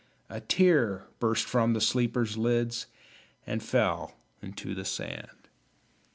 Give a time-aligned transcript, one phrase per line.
[0.31, 2.87] A tear burst from the sleeper's lids
[3.45, 5.47] And fell into the sand.